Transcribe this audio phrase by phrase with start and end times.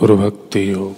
[0.00, 0.94] गुरु भक्ति योग।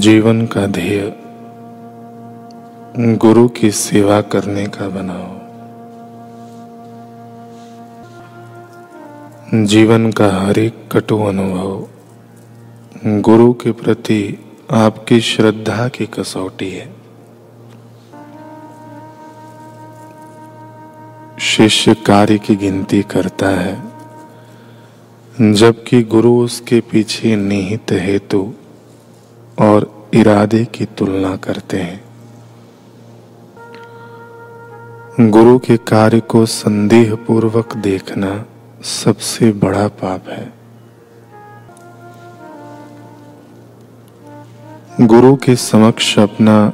[0.00, 1.14] जीवन का ध्येय
[2.98, 5.30] गुरु की सेवा करने का बनाओ।
[9.66, 11.86] जीवन का हर एक कटु अनुभव
[13.06, 14.38] गुरु के प्रति
[14.70, 17.03] आपकी श्रद्धा की कसौटी है।
[21.56, 23.82] शिष्य कार्य की गिनती करता है।
[25.52, 28.52] जबकि गुरु उसके पीछे निहित हेतु
[29.60, 32.04] और इरादे की तुलना करते हैं।
[35.30, 38.44] गुरु के कार्य को संदेह पूर्वक देखना
[38.82, 40.52] सबसे बड़ा पाप है।
[45.00, 46.72] गुरु के समक्ष अपना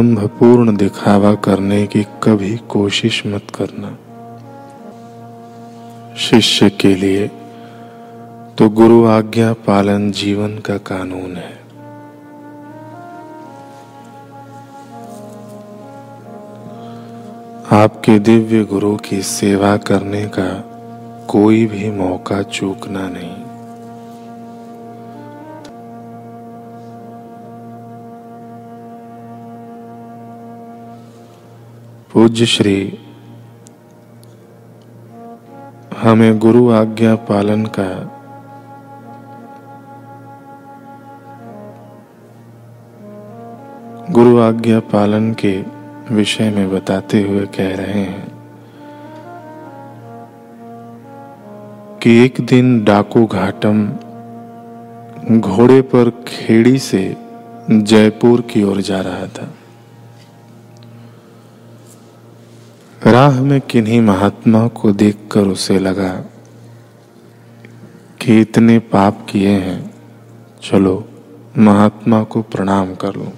[0.00, 3.88] दंभपूर्ण दिखावा करने की कभी कोशिश मत करना।
[6.16, 7.26] शिष्य के लिए
[8.58, 11.52] तो गुरु आज्ञा पालन जीवन का कानून है।
[17.72, 20.48] आपके दिव्य गुरु की सेवा करने का
[21.28, 23.39] कोई भी मौका चूकना नहीं।
[32.12, 32.98] पूज्य श्री,
[35.96, 37.86] हमें गुरु आज्ञा पालन का
[44.10, 45.64] गुरु आज्ञा पालन के
[46.14, 48.28] विषय में बताते हुए कह रहे हैं
[52.02, 53.86] कि एक दिन डाकू घाटम
[55.40, 57.16] घोड़े पर खेड़ी से
[57.70, 59.54] जयपुर की ओर जा रहा था।
[63.02, 66.08] राह में किन्हीं महात्मा को देखकर उसे लगा
[68.20, 69.94] कि इतने पाप किए हैं,
[70.62, 70.92] चलो
[71.58, 73.32] महात्मा को प्रणाम कर लो।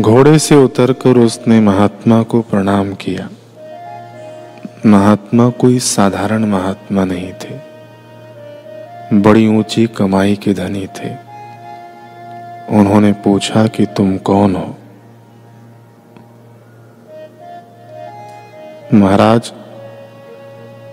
[0.00, 3.28] घोड़े से उतरकर उसने महात्मा को प्रणाम किया।
[4.86, 7.60] महात्मा कोई साधारण महात्मा नहीं थे,
[9.20, 11.23] बड़ी ऊँची कमाई के धनी थे।
[12.70, 14.74] उन्होंने पूछा कि तुम कौन हो?
[18.94, 19.52] महाराज,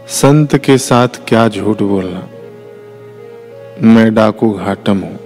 [0.07, 2.27] संत के साथ क्या झूठ बोलना?
[3.83, 5.19] मैं डाकू घाटम हूँ।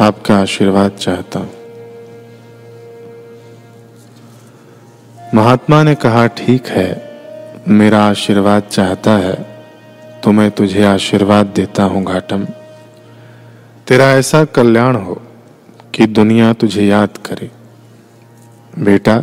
[0.00, 1.54] आपका आशीर्वाद चाहता हूँ।
[5.34, 6.90] महात्मा ने कहा, ठीक है,
[7.68, 9.34] मेरा आशीर्वाद चाहता है
[10.24, 12.46] तो मैं तुझे आशीर्वाद देता हूँ घाटम।
[13.86, 15.14] तेरा ऐसा कल्याण हो
[15.94, 17.50] कि दुनिया तुझे याद करे।
[18.78, 19.14] बेटा,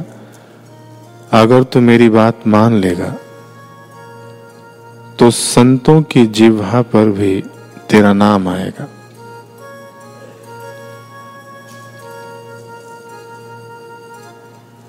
[1.32, 3.10] अगर तू मेरी बात मान लेगा
[5.20, 7.44] तो संतों की जिह्वा पर भी
[7.90, 8.88] तेरा नाम आएगा।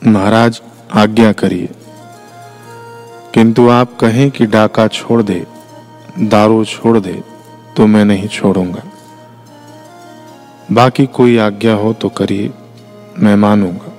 [0.07, 0.63] महाराज,
[0.93, 1.69] आज्ञा करिए।
[3.35, 5.47] किंतु आप कहें कि डाका छोड़ दे,
[6.19, 7.23] दारू छोड़ दे
[7.77, 8.83] तो मैं नहीं छोड़ूँगा।
[10.73, 12.51] बाकी कोई आज्ञा हो तो करिए,
[13.19, 13.93] मैं मानूँगा।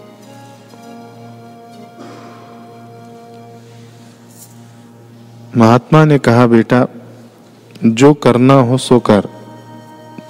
[5.58, 6.86] महात्मा ने कहा, बेटा,
[7.86, 9.28] जो करना हो सो कर,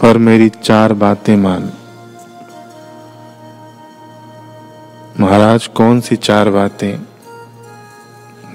[0.01, 1.71] पर मेरी चार बातें मान।
[5.19, 6.99] महाराज, कौन सी चार बातें?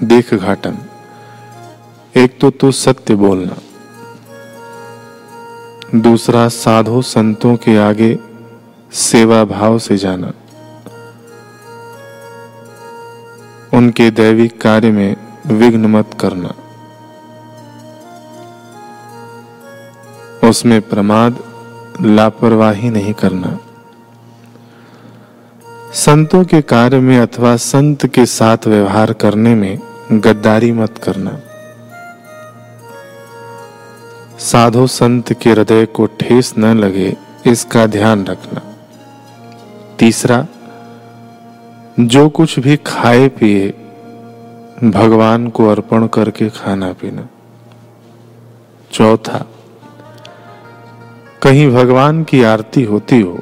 [0.03, 0.77] देख घाटन
[2.15, 3.55] एक तो तू सत्य बोलना।
[5.95, 8.19] दूसरा साधु संतों के आगे
[8.91, 10.33] सेवा भाव से जाना।
[13.73, 15.15] उनके दैविक कार्य में
[15.47, 16.53] विघ्न मत करना।
[20.49, 21.43] उसमें प्रमाद,
[22.01, 23.59] लापरवाही नहीं करना।
[25.93, 29.79] संतों के कार्य में अथवा संत के साथ व्यवहार करने में
[30.11, 31.39] गद्दारी मत करना।
[34.41, 37.15] साधु संत के हृदय को ठेस न लगे,
[37.45, 38.61] इसका ध्यान रखना।
[39.99, 40.45] तीसरा,
[41.99, 43.69] जो कुछ भी खाए पिए,
[44.83, 47.27] भगवान को अर्पण करके खाना पीना।
[48.91, 49.45] चौथा,
[51.41, 53.39] कहीं भगवान की आरती होती हो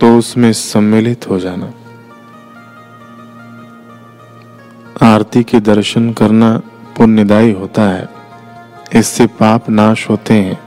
[0.00, 1.72] तो उसमें सम्मिलित हो जाना।
[5.04, 6.56] आरती के दर्शन करना
[6.96, 8.13] पुण्यदायी होता है।
[8.94, 10.60] इससे पाप नाश होते हैं।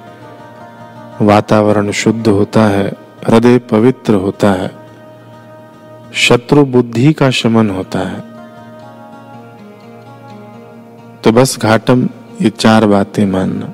[1.21, 2.91] वातावरण शुद्ध होता है,
[3.27, 4.71] हृदय पवित्र होता है।
[6.13, 8.19] शत्रु बुद्धि का शमन होता है।
[11.21, 12.09] तो बस घाटम,
[12.41, 13.65] ये चार बातें मानना।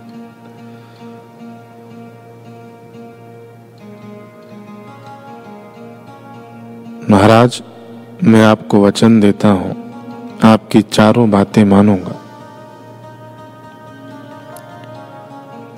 [7.09, 7.63] महाराज,
[8.23, 9.83] मैं आपको वचन देता हूँ।
[10.44, 12.22] आपकी चारों बातें मानूँगा।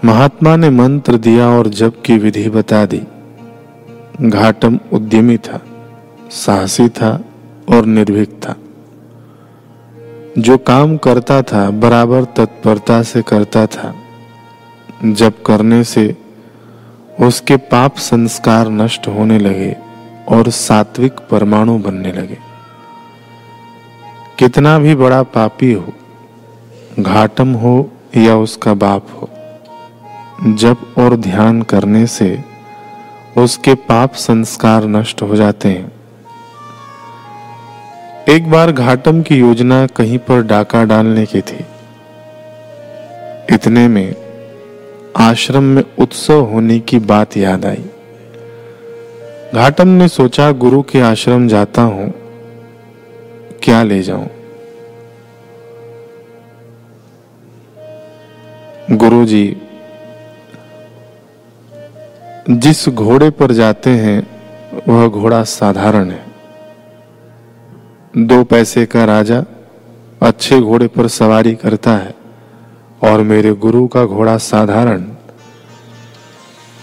[0.05, 3.01] महात्मा ने मंत्र दिया और जब की विधि बता दी।
[4.21, 5.61] घाटम उद्यमी था,
[6.31, 7.21] साहसी था
[7.69, 8.55] और निर्भीक था।
[10.37, 13.95] जो काम करता था, बराबर तत्परता से करता था।
[15.05, 16.17] जब करने से
[17.19, 19.75] उसके पाप संस्कार नष्ट होने लगे
[20.29, 22.37] और सात्विक परमाणु बनने लगे।
[24.39, 25.93] कितना भी बड़ा पापी हो,
[26.99, 29.29] घाटम हो या उसका बाप हो
[30.39, 32.43] जब और ध्यान करने से
[33.37, 35.91] उसके पाप संस्कार नष्ट हो जाते हैं।
[38.29, 41.65] एक बार घाटम की योजना कहीं पर डाका डालने की थी।
[43.51, 44.15] इतने में
[45.17, 47.83] आश्रम में उत्सव होने की बात याद आई।
[49.55, 52.13] घाटम ने सोचा, गुरु के आश्रम जाता हूँ,
[53.63, 54.29] क्या ले जाऊँ?
[58.91, 59.57] गुरु जी
[62.49, 64.27] जिस घोड़े पर जाते हैं,
[64.87, 66.25] वह घोड़ा साधारण है।
[68.17, 69.43] दो पैसे का राजा
[70.21, 72.15] अच्छे घोड़े पर सवारी करता है
[73.03, 75.05] और मेरे गुरु का घोड़ा साधारण।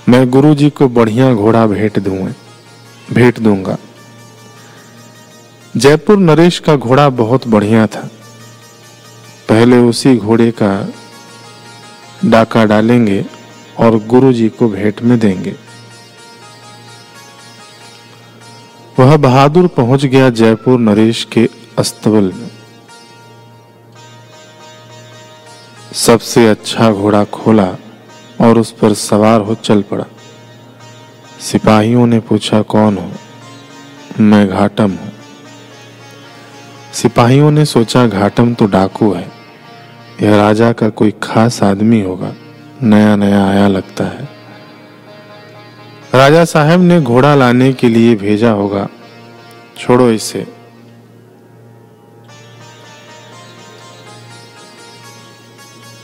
[0.09, 2.33] मैं गुरु जी को बढ़िया घोड़ा भेंट दूँगा
[3.13, 3.77] भेंट दूँगा।
[5.77, 8.11] जयपुर नरेश का घोड़ा बहुत बढ़िया था।
[9.49, 10.89] पहले उसी घोड़े का
[12.25, 13.25] डाका डालेंगे
[13.83, 15.55] और गुरु जी को भेंट में देंगे।
[18.99, 21.49] वह बहादुर पहुँच गया जयपुर नरेश के
[21.79, 22.51] अस्तबल में।
[25.93, 27.77] सबसे अच्छा घोड़ा खोला
[28.41, 30.05] और उस पर सवार हो चल पड़ा।
[31.41, 33.13] सिपाहियों ने पूछा, कौन हो?
[34.21, 35.13] मैं घाटम हूँ।
[36.93, 39.33] सिपाहियों ने सोचा, घाटम तो डाकू है।
[40.23, 42.35] यह राजा का कोई खास आदमी होगा।
[42.83, 44.29] नया नया आया लगता है।
[46.15, 48.89] राजा साहब ने घोड़ा लाने के लिए भेजा होगा।
[49.79, 50.55] छोड़ो इसे।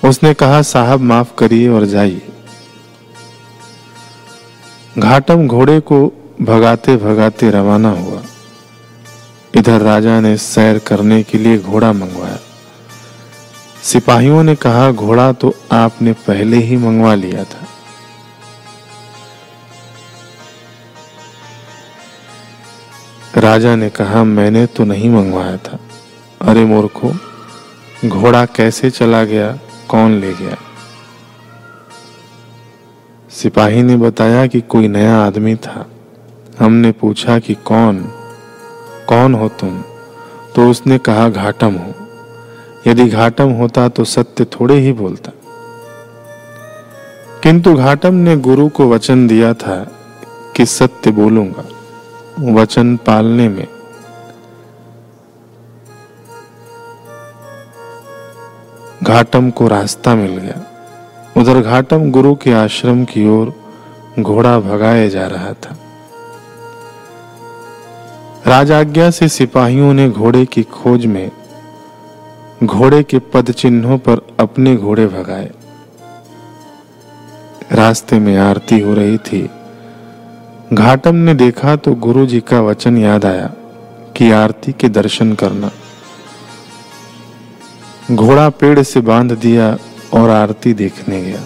[0.05, 2.29] उसने कहा, साहब, माफ़ करिए और जाइए।
[4.99, 8.23] घाटम घोड़े को भगाते भगाते रवाना हुआ।
[9.55, 12.39] इधर राजा ने सैर करने के लिए घोड़ा मंगवाया।
[13.83, 17.67] सिपाहियों ने कहा, घोड़ा तो आपने पहले ही मंगवा लिया था।
[23.41, 25.79] राजा ने कहा, मैंने तो नहीं मंगवाया था।
[26.43, 27.13] अरे मूर्खो,
[28.09, 29.59] घोड़ा कैसे चला गया?
[29.89, 30.57] कौन ले गया?
[33.31, 35.91] सिपाही ने बताया कि कोई नया आदमी था।
[36.59, 37.99] हमने पूछा कि, कौन?
[39.09, 39.83] कौन हो तुम?
[40.57, 42.08] तो उसने कहा, घाटम हो।
[42.87, 45.31] यदि घाटम होता तो सत्य थोड़े ही बोलता।
[47.43, 49.93] किंतु घाटम ने गुरु को वचन दिया था
[50.57, 51.65] कि सत्य बोलूँगा,
[52.61, 53.67] वचन पालने में।
[59.03, 60.63] घाटम को रास्ता मिल गया।
[61.37, 63.53] उधर घाटम गुरु के आश्रम की ओर
[64.21, 65.77] घोड़ा भगाए जा रहा था।
[68.47, 71.31] राजाज्ञा से सिपाहियों ने घोड़े की खोज में
[72.65, 75.51] घोड़े के पद चिन्हों पर अपने घोड़े भगाए।
[77.73, 79.51] रास्ते में आरती हो रही थी।
[80.73, 83.53] घाटम ने देखा तो गुरु जी का वचन याद आया
[84.17, 85.71] कि आरती के दर्शन करना।
[88.13, 89.79] घोड़ा पेड़ से बाँध दिया
[90.13, 91.41] और आरती देखने गया।